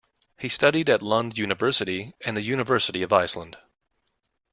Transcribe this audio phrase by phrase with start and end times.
[0.39, 3.59] He studied at Lund University and the University of Iceland.